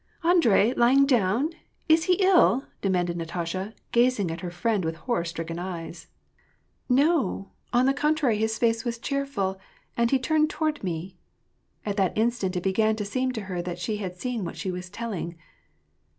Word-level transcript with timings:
"Andiei 0.23 0.73
lying 0.73 1.05
down? 1.05 1.51
Is 1.87 2.05
he 2.05 2.13
ill?" 2.13 2.65
demanded 2.81 3.17
Natasha, 3.17 3.75
gaat 3.91 4.19
ing 4.19 4.31
at 4.31 4.41
her 4.41 4.49
friend 4.49 4.83
with 4.83 4.95
horror 4.95 5.23
stricken 5.23 5.59
eyes. 5.59 6.07
WAR 6.89 6.97
AND 6.97 6.97
PEACE. 6.97 7.03
303 7.03 7.15
'^ 7.15 7.17
Ko, 7.17 7.51
on 7.77 7.85
the 7.85 7.93
contrary 7.93 8.37
his 8.39 8.57
face 8.57 8.83
was 8.83 8.97
cheerful, 8.97 9.59
and 9.95 10.09
he 10.09 10.17
turned 10.17 10.49
toward 10.49 10.83
me 10.83 11.17
"—At 11.85 11.97
that 11.97 12.17
instant 12.17 12.55
it 12.55 12.63
began 12.63 12.95
to 12.95 13.05
seem 13.05 13.31
to 13.33 13.41
her 13.41 13.61
that 13.61 13.77
she 13.77 13.97
had 13.97 14.15
seen 14.15 14.43
what 14.43 14.57
she 14.57 14.71
was 14.71 14.89
telling. 14.89 15.35